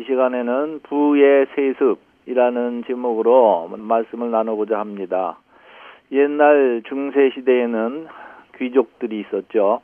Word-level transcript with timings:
이 0.00 0.04
시간에는 0.04 0.80
부의 0.84 1.46
세습이라는 1.56 2.84
제목으로 2.86 3.68
말씀을 3.76 4.30
나누고자 4.30 4.78
합니다. 4.78 5.38
옛날 6.12 6.82
중세 6.86 7.30
시대에는 7.34 8.06
귀족들이 8.56 9.20
있었죠. 9.20 9.80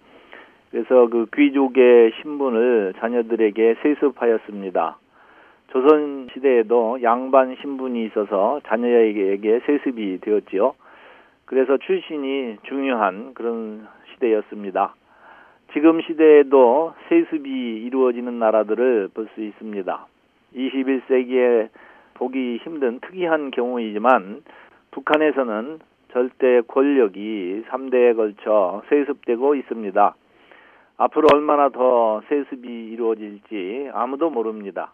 그래서 0.70 1.08
그 1.08 1.26
귀족의 1.34 2.12
신분을 2.22 2.94
자녀들에게 2.98 3.76
세습하였습니다. 3.82 4.98
조선 5.72 6.28
시대에도 6.32 7.02
양반 7.02 7.56
신분이 7.60 8.04
있어서 8.06 8.60
자녀에게 8.68 9.60
세습이 9.66 10.18
되었지요. 10.20 10.74
그래서 11.44 11.76
출신이 11.76 12.58
중요한 12.62 13.34
그런 13.34 13.88
시대였습니다. 14.12 14.94
지금 15.74 16.00
시대에도 16.02 16.94
세습이 17.08 17.50
이루어지는 17.84 18.38
나라들을 18.38 19.08
볼 19.12 19.28
수 19.34 19.42
있습니다. 19.42 20.06
21세기에 20.54 21.68
보기 22.14 22.58
힘든 22.62 23.00
특이한 23.00 23.50
경우이지만 23.50 24.42
북한에서는 24.92 25.80
절대 26.12 26.60
권력이 26.62 27.64
3대에 27.68 28.16
걸쳐 28.16 28.82
세습되고 28.88 29.56
있습니다. 29.56 30.14
앞으로 30.96 31.26
얼마나 31.34 31.70
더 31.70 32.22
세습이 32.28 32.68
이루어질지 32.68 33.90
아무도 33.92 34.30
모릅니다. 34.30 34.92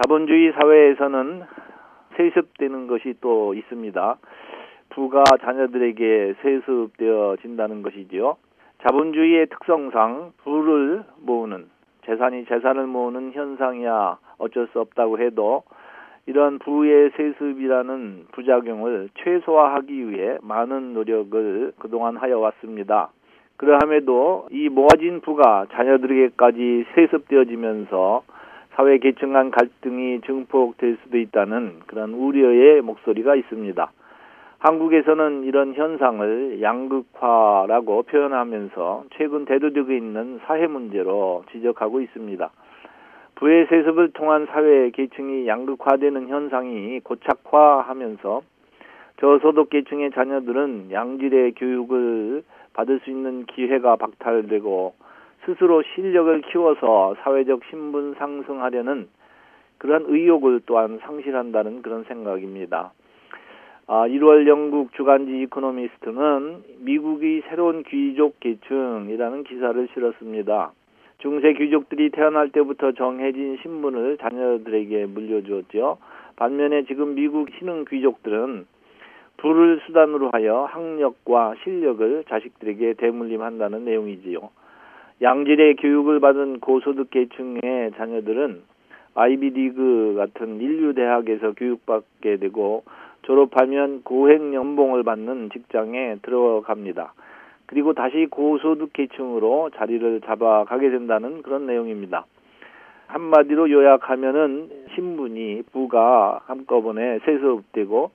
자본주의 0.00 0.52
사회에서는 0.52 1.42
세습되는 2.16 2.86
것이 2.86 3.14
또 3.20 3.54
있습니다. 3.54 4.16
부가 4.90 5.24
자녀들에게 5.40 6.34
세습되어진다는 6.42 7.82
것이지요. 7.82 8.36
자본주의의 8.82 9.46
특성상 9.46 10.32
부를 10.44 11.04
모으는 11.20 11.68
재산이 12.06 12.46
재산을 12.46 12.86
모으는 12.86 13.32
현상이야 13.32 14.18
어쩔 14.38 14.66
수 14.68 14.80
없다고 14.80 15.18
해도 15.18 15.62
이런 16.26 16.58
부의 16.58 17.10
세습이라는 17.16 18.26
부작용을 18.32 19.08
최소화하기 19.18 20.10
위해 20.10 20.38
많은 20.42 20.94
노력을 20.94 21.72
그동안 21.78 22.16
하여 22.16 22.38
왔습니다. 22.38 23.10
그러함에도 23.56 24.48
이 24.50 24.68
모아진 24.68 25.20
부가 25.20 25.66
자녀들에게까지 25.72 26.86
세습되어지면서 26.94 28.22
사회 28.74 28.98
계층 28.98 29.32
간 29.32 29.50
갈등이 29.50 30.22
증폭될 30.22 30.98
수도 31.02 31.18
있다는 31.18 31.80
그런 31.86 32.14
우려의 32.14 32.82
목소리가 32.82 33.36
있습니다. 33.36 33.90
한국에서는 34.62 35.42
이런 35.42 35.74
현상을 35.74 36.62
양극화라고 36.62 38.04
표현하면서 38.04 39.06
최근 39.16 39.44
대두되고 39.44 39.90
있는 39.90 40.38
사회 40.44 40.68
문제로 40.68 41.42
지적하고 41.50 42.00
있습니다. 42.00 42.48
부의 43.34 43.66
세습을 43.66 44.12
통한 44.12 44.46
사회 44.46 44.90
계층이 44.90 45.48
양극화되는 45.48 46.28
현상이 46.28 47.00
고착화하면서 47.00 48.42
저소득 49.20 49.68
계층의 49.68 50.12
자녀들은 50.12 50.92
양질의 50.92 51.54
교육을 51.54 52.44
받을 52.72 53.00
수 53.00 53.10
있는 53.10 53.46
기회가 53.46 53.96
박탈되고 53.96 54.94
스스로 55.44 55.82
실력을 55.82 56.40
키워서 56.42 57.16
사회적 57.24 57.62
신분 57.68 58.14
상승하려는 58.14 59.08
그러한 59.78 60.04
의욕을 60.06 60.60
또한 60.66 61.00
상실한다는 61.02 61.82
그런 61.82 62.04
생각입니다. 62.04 62.92
아, 63.94 64.08
1월 64.08 64.46
영국 64.46 64.94
주간지 64.94 65.42
이코노미스트는 65.42 66.62
미국의 66.78 67.42
새로운 67.50 67.82
귀족 67.82 68.40
계층이라는 68.40 69.44
기사를 69.44 69.86
실었습니다. 69.92 70.72
중세 71.18 71.52
귀족들이 71.52 72.08
태어날 72.08 72.48
때부터 72.48 72.92
정해진 72.92 73.58
신분을 73.60 74.16
자녀들에게 74.16 75.04
물려주었죠. 75.04 75.98
반면에 76.36 76.84
지금 76.84 77.14
미국 77.14 77.50
신흥 77.58 77.84
귀족들은 77.84 78.64
부를 79.36 79.82
수단으로 79.84 80.30
하여 80.32 80.64
학력과 80.70 81.56
실력을 81.62 82.24
자식들에게 82.30 82.94
대물림한다는 82.94 83.84
내용이지요. 83.84 84.38
양질의 85.20 85.76
교육을 85.76 86.18
받은 86.18 86.60
고소득 86.60 87.10
계층의 87.10 87.92
자녀들은 87.98 88.62
아이비리그 89.14 90.14
같은 90.16 90.62
인류 90.62 90.94
대학에서 90.94 91.52
교육받게 91.52 92.38
되고 92.38 92.84
졸업하면 93.22 94.02
고액 94.02 94.52
연봉을 94.52 95.02
받는 95.02 95.50
직장에 95.50 96.16
들어갑니다. 96.22 97.14
그리고 97.66 97.94
다시 97.94 98.26
고소득 98.30 98.92
계층으로 98.92 99.70
자리를 99.76 100.20
잡아가게 100.22 100.90
된다는 100.90 101.42
그런 101.42 101.66
내용입니다. 101.66 102.26
한마디로 103.06 103.70
요약하면은 103.70 104.70
신분이 104.94 105.62
부가 105.72 106.40
한꺼번에 106.46 107.18
세습되고 107.20 108.10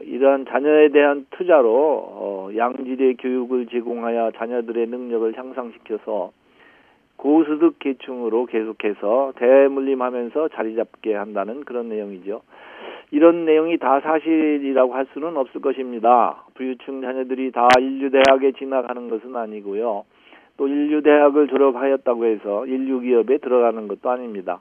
이러한 0.00 0.46
자녀에 0.46 0.88
대한 0.88 1.26
투자로 1.30 1.70
어, 1.70 2.48
양질의 2.56 3.16
교육을 3.16 3.66
제공하여 3.66 4.32
자녀들의 4.36 4.86
능력을 4.88 5.36
향상시켜서 5.36 6.32
고소득 7.16 7.78
계층으로 7.78 8.46
계속해서 8.46 9.32
대물림하면서 9.36 10.48
자리 10.48 10.74
잡게 10.74 11.14
한다는 11.14 11.64
그런 11.64 11.88
내용이죠. 11.88 12.42
이런 13.12 13.44
내용이 13.44 13.76
다 13.76 14.00
사실이라고 14.00 14.94
할 14.94 15.06
수는 15.12 15.36
없을 15.36 15.60
것입니다. 15.60 16.44
부유층 16.54 17.02
자녀들이 17.02 17.52
다 17.52 17.68
인류대학에 17.78 18.52
진학하는 18.52 19.10
것은 19.10 19.36
아니고요. 19.36 20.04
또 20.56 20.66
인류대학을 20.66 21.48
졸업하였다고 21.48 22.24
해서 22.24 22.66
인류기업에 22.66 23.36
들어가는 23.36 23.86
것도 23.86 24.10
아닙니다. 24.10 24.60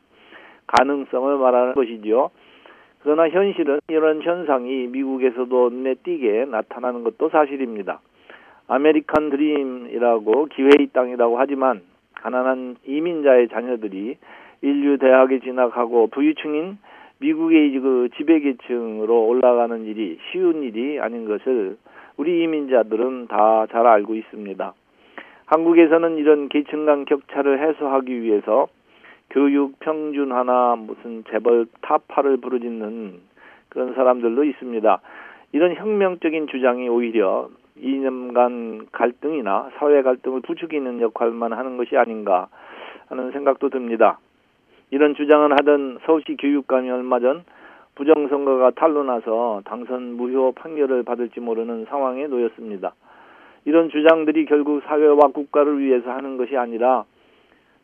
가능성을 0.67 1.37
말하는 1.37 1.73
것이지요. 1.75 2.29
그러나 3.03 3.29
현실은 3.29 3.79
이런 3.87 4.21
현상이 4.21 4.87
미국에서도 4.87 5.69
눈에 5.69 5.95
띄게 6.03 6.45
나타나는 6.49 7.05
것도 7.05 7.29
사실입니다. 7.29 8.01
아메리칸 8.67 9.29
드림이라고 9.29 10.47
기회의 10.47 10.89
땅이라고 10.91 11.39
하지만 11.39 11.81
가난한 12.15 12.75
이민자의 12.85 13.47
자녀들이 13.47 14.17
일류 14.61 14.97
대학에 14.97 15.39
진학하고 15.39 16.07
부유층인 16.07 16.77
미국의 17.21 17.79
그 17.79 18.09
지배계층으로 18.17 19.27
올라가는 19.27 19.85
일이 19.85 20.17
쉬운 20.31 20.63
일이 20.63 20.99
아닌 20.99 21.27
것을 21.27 21.77
우리 22.17 22.43
이민자들은 22.43 23.27
다 23.27 23.67
잘 23.71 23.85
알고 23.87 24.15
있습니다. 24.15 24.73
한국에서는 25.45 26.17
이런 26.17 26.49
계층 26.49 26.85
간 26.85 27.05
격차를 27.05 27.59
해소하기 27.59 28.21
위해서 28.21 28.67
교육 29.29 29.79
평준화나 29.79 30.75
무슨 30.77 31.23
재벌 31.29 31.67
타파를 31.81 32.37
부르짖는 32.37 33.19
그런 33.69 33.93
사람들도 33.93 34.43
있습니다. 34.43 34.99
이런 35.53 35.75
혁명적인 35.75 36.47
주장이 36.47 36.89
오히려 36.89 37.49
이념 37.77 38.33
간 38.33 38.87
갈등이나 38.91 39.69
사회 39.77 40.01
갈등을 40.01 40.41
부추기는 40.41 41.01
역할만 41.01 41.53
하는 41.53 41.77
것이 41.77 41.95
아닌가 41.97 42.47
하는 43.09 43.31
생각도 43.31 43.69
듭니다. 43.69 44.19
이런 44.91 45.15
주장을 45.15 45.51
하던 45.51 45.99
서울시 46.05 46.35
교육감이 46.35 46.89
얼마 46.89 47.19
전 47.19 47.43
부정선거가 47.95 48.71
탄로나서 48.71 49.63
당선 49.65 50.13
무효 50.13 50.51
판결을 50.53 51.03
받을지 51.03 51.39
모르는 51.39 51.85
상황에 51.85 52.27
놓였습니다. 52.27 52.93
이런 53.65 53.89
주장들이 53.89 54.45
결국 54.45 54.81
사회와 54.83 55.27
국가를 55.33 55.79
위해서 55.79 56.11
하는 56.11 56.37
것이 56.37 56.57
아니라 56.57 57.05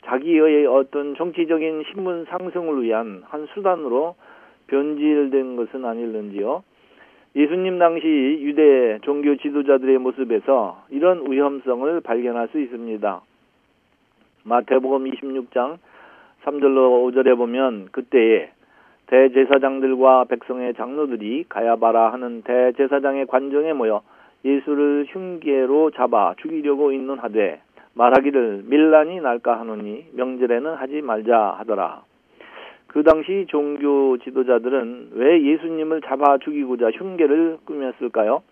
자기의 0.06 0.66
어떤 0.66 1.16
정치적인 1.16 1.84
신분 1.92 2.26
상승을 2.26 2.84
위한 2.84 3.24
한 3.26 3.48
수단으로 3.54 4.16
변질된 4.68 5.56
것은 5.56 5.86
아닐는지요. 5.86 6.64
예수님 7.36 7.78
당시 7.78 8.08
유대 8.08 9.00
종교 9.04 9.36
지도자들의 9.36 9.98
모습에서 10.00 10.84
이런 10.90 11.30
위험성을 11.30 12.02
발견할 12.02 12.48
수 12.50 12.60
있습니다. 12.60 13.22
마태복음 14.44 15.12
26장 15.12 15.78
3절로 16.48 17.12
5절에 17.12 17.36
보면 17.36 17.90
그때에 17.92 18.50
대제사장들과 19.08 20.26
백성의 20.26 20.76
장로들이 20.76 21.46
가야바라 21.50 22.14
하는 22.14 22.42
대제사장의 22.44 23.28
관정에 23.28 23.74
모여 23.74 24.02
예수를 24.46 25.06
흉계로 25.10 25.92
잡아 25.92 26.36
죽이려고 26.38 26.94
있는하되 26.94 27.60
말하기를 27.96 28.64
밀란이 28.66 29.20
날까 29.20 29.60
하노니 29.60 30.06
명절에는 30.14 30.76
하지 30.76 31.02
말자 31.02 31.56
하더라. 31.60 32.04
그그 32.88 33.04
당시 33.04 33.46
종교 33.50 34.18
지도자들은 34.18 35.10
왜 35.16 35.42
예수님을 35.44 36.02
잡아 36.02 36.38
죽이고자 36.38 36.92
흉계를 36.92 37.58
꾸몄을까요? 37.66 38.44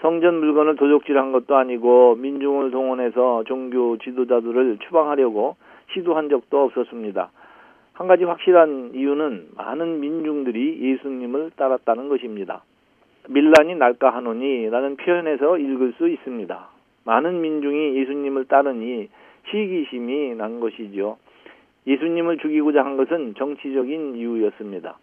성전 0.00 0.40
물건을 0.40 0.76
도적질한 0.76 1.32
것도 1.32 1.56
아니고 1.56 2.16
민중을 2.16 2.70
동원해서 2.70 3.44
종교 3.44 3.98
지도자들을 3.98 4.78
추방하려고 4.86 5.56
시도한 5.92 6.28
적도 6.28 6.64
없었습니다. 6.64 7.30
한 7.94 8.06
가지 8.06 8.24
확실한 8.24 8.92
이유는 8.94 9.48
많은 9.56 10.00
민중들이 10.00 10.80
예수님을 10.80 11.52
따랐다는 11.56 12.08
것입니다. 12.08 12.62
밀란이 13.28 13.74
날까 13.76 14.10
하노니 14.10 14.70
라는 14.70 14.96
표현에서 14.96 15.58
읽을 15.58 15.92
수 15.98 16.08
있습니다. 16.08 16.68
많은 17.04 17.40
민중이 17.40 17.96
예수님을 17.98 18.46
따르니 18.46 19.08
시기심이 19.50 20.34
난 20.36 20.60
것이죠. 20.60 21.18
예수님을 21.86 22.38
죽이고자 22.38 22.84
한 22.84 22.96
것은 22.96 23.34
정치적인 23.36 24.16
이유였습니다. 24.16 24.98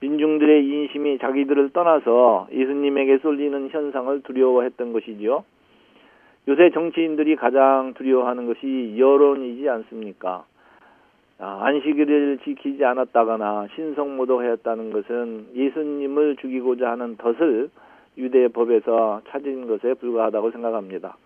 민중들의 0.00 0.66
인심이 0.66 1.18
자기들을 1.18 1.70
떠나서 1.70 2.48
예수님에게 2.52 3.18
쏠리는 3.18 3.68
현상을 3.70 4.22
두려워했던 4.22 4.92
것이지요. 4.92 5.44
요새 6.48 6.70
정치인들이 6.70 7.36
가장 7.36 7.94
두려워하는 7.94 8.46
것이 8.46 8.94
여론이지 8.98 9.68
않습니까? 9.68 10.44
아, 11.38 11.60
안식일을 11.64 12.38
지키지 12.44 12.82
않았다거나 12.84 13.68
신성모독하였다는 13.74 14.90
것은 14.92 15.48
예수님을 15.54 16.36
죽이고자 16.36 16.92
하는 16.92 17.16
덫을 17.16 17.68
유대 18.16 18.48
법에서 18.48 19.20
찾은 19.28 19.66
것에 19.66 19.94
불과하다고 19.94 20.50
생각합니다. 20.52 21.16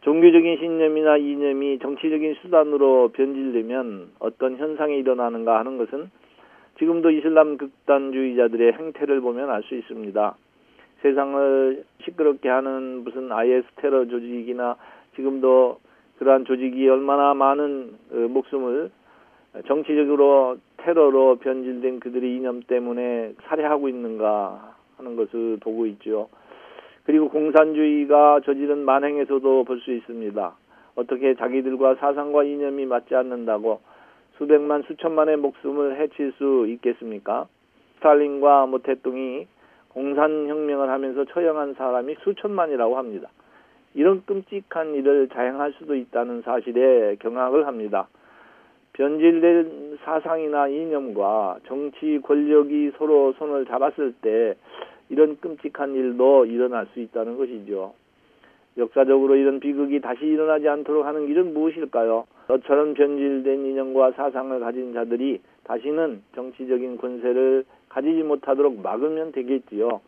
종교적인 0.00 0.58
신념이나 0.58 1.16
이념이 1.18 1.78
정치적인 1.78 2.34
수단으로 2.42 3.10
변질되면 3.14 4.10
어떤 4.18 4.56
현상이 4.56 4.98
일어나는가 4.98 5.58
하는 5.60 5.78
것은 5.78 6.10
지금도 6.78 7.10
이슬람 7.12 7.56
극단주의자들의 7.56 8.72
행태를 8.72 9.20
보면 9.20 9.50
알 9.50 9.62
수 9.62 9.76
있습니다. 9.76 10.36
세상을 11.02 11.84
시끄럽게 12.04 12.48
하는 12.48 13.04
무슨 13.04 13.30
IS 13.30 13.64
테러 13.76 14.06
조직이나 14.06 14.76
지금도 15.14 15.78
그러한 16.18 16.44
조직이 16.44 16.88
얼마나 16.88 17.34
많은 17.34 17.92
어, 18.10 18.16
목숨을 18.28 18.90
정치적으로 19.66 20.58
테러로 20.78 21.36
변질된 21.36 22.00
그들의 22.00 22.36
이념 22.36 22.62
때문에 22.62 23.34
살해하고 23.44 23.88
있는가 23.88 24.74
하는 24.96 25.16
것을 25.16 25.58
보고 25.60 25.86
있죠. 25.86 26.28
그리고 27.04 27.28
공산주의가 27.28 28.40
저지른 28.44 28.84
만행에서도 28.84 29.64
볼 29.64 29.80
수 29.80 29.92
있습니다. 29.92 30.56
어떻게 30.96 31.34
자기들과 31.34 31.96
사상과 31.96 32.44
이념이 32.44 32.86
맞지 32.86 33.14
않는다고 33.14 33.80
수백만 34.38 34.82
수천만의 34.82 35.36
목숨을 35.38 36.00
해칠 36.00 36.32
수 36.38 36.66
있겠습니까? 36.68 37.46
스탈린과 37.96 38.66
모태똥이 38.66 39.46
공산혁명을 39.90 40.88
하면서 40.90 41.24
처형한 41.24 41.74
사람이 41.74 42.16
수천만이라고 42.24 42.98
합니다. 42.98 43.28
이런 43.94 44.24
끔찍한 44.26 44.94
일을 44.94 45.28
자행할 45.28 45.72
수도 45.78 45.94
있다는 45.94 46.42
사실에 46.42 47.16
경악을 47.20 47.66
합니다. 47.66 48.08
변질된 48.94 49.98
사상이나 50.04 50.68
이념과 50.68 51.58
정치 51.66 52.20
권력이 52.22 52.92
서로 52.96 53.32
손을 53.34 53.66
잡았을 53.66 54.14
때 54.22 54.54
이런 55.08 55.36
끔찍한 55.40 55.94
일도 55.94 56.46
일어날 56.46 56.86
수 56.86 57.00
있다는 57.00 57.36
것이죠. 57.36 57.94
역사적으로 58.76 59.36
이런 59.36 59.60
비극이 59.60 60.00
다시 60.00 60.24
일어나지 60.24 60.68
않도록 60.68 61.06
하는 61.06 61.26
길은 61.26 61.54
무엇일까요? 61.54 62.26
너처럼 62.48 62.94
변질된 62.94 63.66
인형과 63.66 64.12
사상을 64.12 64.58
가진 64.60 64.92
자들이 64.92 65.40
다시는 65.64 66.22
정치적인 66.34 66.98
권세를 66.98 67.64
가지지 67.88 68.22
못하도록 68.22 68.80
막으면 68.80 69.32
되겠지요. 69.32 70.00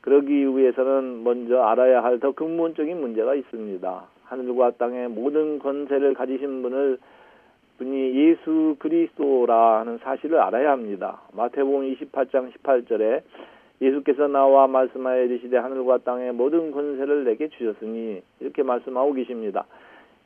그러기 0.00 0.56
위해서는 0.56 1.24
먼저 1.24 1.62
알아야 1.62 2.02
할 2.02 2.18
더 2.18 2.32
근본적인 2.32 3.00
문제가 3.00 3.34
있습니다. 3.34 4.04
하늘과 4.24 4.72
땅의 4.72 5.08
모든 5.08 5.58
권세를 5.58 6.14
가지신 6.14 6.62
분을 6.62 6.98
분이 7.78 8.14
예수 8.14 8.76
그리스도라 8.78 9.80
하는 9.80 9.98
사실을 9.98 10.38
알아야 10.40 10.70
합니다. 10.72 11.22
마태복음 11.32 11.94
28장 11.94 12.52
18절에 12.52 13.22
예수께서 13.80 14.28
나와 14.28 14.66
말씀하여 14.66 15.24
이르시되 15.24 15.56
하늘과 15.56 15.98
땅의 15.98 16.32
모든 16.32 16.70
권세를 16.70 17.24
내게 17.24 17.48
주셨으니 17.48 18.22
이렇게 18.40 18.62
말씀하고 18.62 19.12
계십니다. 19.12 19.66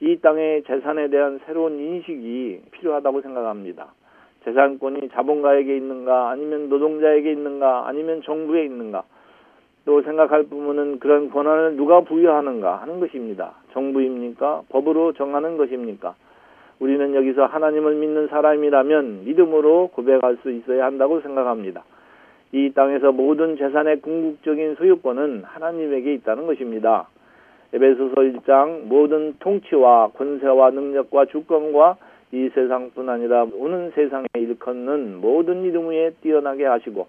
이 0.01 0.17
땅의 0.19 0.65
재산에 0.65 1.09
대한 1.09 1.41
새로운 1.47 1.79
인식이 1.79 2.63
필요하다고 2.71 3.23
생각합니다. 3.23 3.93
재산권이 4.45 5.09
자본가에게 5.11 5.77
있는가 5.77 6.31
아니면 6.31 6.69
노동자에게 6.69 7.33
있는가 7.33 7.89
아니면 7.89 8.23
정부에 8.23 8.65
있는가 8.65 9.03
또 9.85 10.03
생각할 10.03 10.45
부분은 10.45 11.01
그런 11.01 11.31
권한을 11.31 11.77
누가 11.77 12.03
부여하는가 12.03 12.83
하는 12.83 13.01
것입니다. 13.01 13.55
정부입니까? 13.73 14.63
법으로 14.69 15.15
정하는 15.15 15.57
것입니까? 15.57 16.15
우리는 16.81 17.15
여기서 17.15 17.47
하나님을 17.47 17.97
믿는 17.97 18.29
사람이라면 18.29 19.25
믿음으로 19.25 19.89
고백할 19.89 20.39
수 20.43 20.51
있어야 20.51 20.85
한다고 20.87 21.21
생각합니다. 21.21 21.85
이 22.53 22.73
땅에서 22.75 23.13
모든 23.13 23.57
재산의 23.57 24.01
궁극적인 24.01 24.77
소유권은 24.77 25.43
하나님에게 25.45 26.15
있다는 26.15 26.47
것입니다. 26.47 27.09
에베소서 27.75 28.15
1장 28.15 28.85
모든 28.85 29.35
통치와 29.41 30.09
권세와 30.15 30.71
능력과 30.71 31.27
주권과 31.27 31.97
이 32.33 32.49
세상뿐 32.55 33.09
아니라 33.09 33.47
오는 33.53 33.91
세상에 33.91 34.27
일컫는 34.35 35.21
모든 35.21 35.65
이름 35.65 35.89
위에 35.89 36.13
뛰어나게 36.23 36.65
하시고 36.65 37.07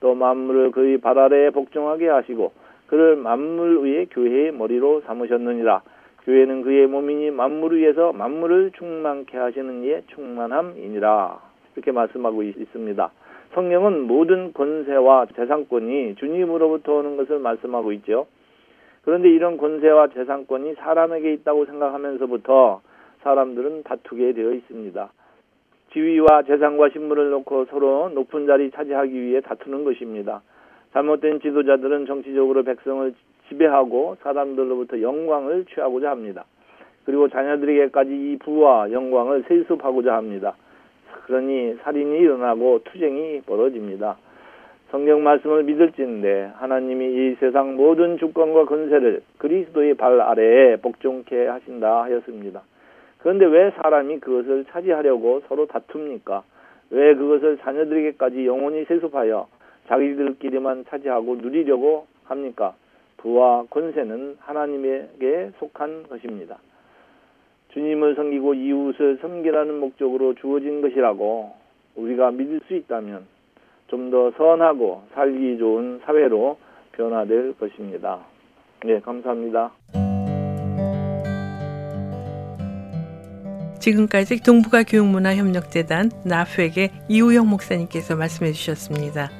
또 0.00 0.14
만물을 0.14 0.72
그의 0.72 0.98
발 0.98 1.18
아래에 1.18 1.50
복종하게 1.50 2.08
하시고 2.08 2.52
그를 2.88 3.16
만물 3.16 3.84
위에 3.84 4.06
교회의 4.06 4.52
머리로 4.52 5.02
삼으셨느니라. 5.02 5.82
교회는 6.24 6.62
그의 6.62 6.86
몸이니 6.86 7.30
만물 7.30 7.78
위에서 7.78 8.12
만물을 8.12 8.72
충만케 8.72 9.36
하시는 9.38 9.82
이의 9.84 10.02
충만함이니라. 10.08 11.40
이렇게 11.74 11.92
말씀하고 11.92 12.42
있습니다. 12.42 13.10
성령은 13.54 14.02
모든 14.02 14.52
권세와 14.52 15.26
재산권이 15.34 16.16
주님으로부터 16.16 16.96
오는 16.96 17.16
것을 17.16 17.38
말씀하고 17.38 17.92
있죠. 17.92 18.26
그런데 19.02 19.30
이런 19.30 19.56
권세와 19.56 20.08
재산권이 20.08 20.74
사람에게 20.74 21.32
있다고 21.32 21.64
생각하면서부터 21.64 22.82
사람들은 23.22 23.82
다투게 23.84 24.34
되어 24.34 24.52
있습니다. 24.52 25.12
지위와 25.92 26.42
재산과 26.42 26.90
신분을 26.90 27.30
놓고 27.30 27.64
서로 27.66 28.10
높은 28.10 28.46
자리 28.46 28.70
차지하기 28.70 29.12
위해 29.12 29.40
다투는 29.40 29.84
것입니다. 29.84 30.42
잘못된 30.92 31.40
지도자들은 31.40 32.06
정치적으로 32.06 32.62
백성을 32.62 33.14
지배하고 33.50 34.16
사람들로부터 34.22 35.02
영광을 35.02 35.66
취하고자 35.66 36.10
합니다. 36.10 36.44
그리고 37.04 37.28
자녀들에게까지 37.28 38.10
이 38.10 38.38
부와 38.38 38.90
영광을 38.92 39.44
세습하고자 39.48 40.14
합니다. 40.14 40.54
그러니 41.26 41.76
살인이 41.82 42.18
일어나고 42.18 42.80
투쟁이 42.84 43.42
벌어집니다. 43.42 44.16
성경 44.90 45.22
말씀을 45.22 45.62
믿을진데 45.64 46.52
하나님이 46.56 47.06
이 47.06 47.36
세상 47.38 47.76
모든 47.76 48.18
주권과 48.18 48.64
권세를 48.64 49.22
그리스도의 49.38 49.94
발 49.94 50.20
아래에 50.20 50.76
복종케 50.76 51.46
하신다 51.46 52.02
하였습니다. 52.02 52.62
그런데 53.18 53.44
왜 53.46 53.70
사람이 53.70 54.18
그것을 54.18 54.64
차지하려고 54.70 55.42
서로 55.46 55.66
다툽니까? 55.66 56.42
왜 56.90 57.14
그것을 57.14 57.58
자녀들에게까지 57.58 58.46
영원히 58.46 58.84
세습하여 58.86 59.46
자기들끼리만 59.86 60.86
차지하고 60.88 61.36
누리려고 61.36 62.06
합니까? 62.24 62.74
부와 63.20 63.64
권세는 63.70 64.36
하나님에게 64.40 65.52
속한 65.58 66.08
것입니다. 66.08 66.58
주님을 67.72 68.16
섬기고 68.16 68.54
이웃을 68.54 69.18
섬기라는 69.20 69.78
목적으로 69.78 70.34
주어진 70.34 70.80
것이라고 70.80 71.52
우리가 71.96 72.30
믿을 72.32 72.60
수 72.66 72.74
있다면 72.74 73.26
좀 73.88 74.10
더 74.10 74.30
선하고 74.36 75.02
살기 75.14 75.58
좋은 75.58 76.00
사회로 76.04 76.56
변화될 76.92 77.54
것입니다. 77.58 78.20
네, 78.84 79.00
감사합니다. 79.00 79.72
지금까지 83.80 84.42
동북아 84.42 84.82
교육문화협력재단 84.84 86.10
나프에게 86.24 86.90
이우영 87.08 87.48
목사님께서 87.48 88.14
말씀해 88.16 88.52
주셨습니다. 88.52 89.39